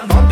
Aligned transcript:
that 0.00 0.08
bump. 0.08 0.27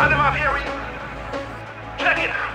Under 0.00 0.16
my 0.16 0.34
hearing. 0.34 0.64
Check 1.98 2.18
it. 2.20 2.49